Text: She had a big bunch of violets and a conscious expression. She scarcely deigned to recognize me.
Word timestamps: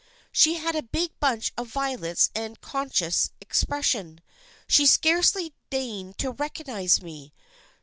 She 0.31 0.55
had 0.55 0.75
a 0.75 0.81
big 0.81 1.11
bunch 1.19 1.53
of 1.55 1.67
violets 1.67 2.31
and 2.33 2.57
a 2.57 2.59
conscious 2.59 3.29
expression. 3.39 4.21
She 4.67 4.87
scarcely 4.87 5.53
deigned 5.69 6.17
to 6.17 6.31
recognize 6.31 7.03
me. 7.03 7.35